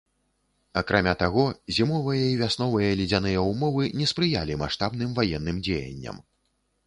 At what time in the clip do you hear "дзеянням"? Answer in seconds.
5.69-6.17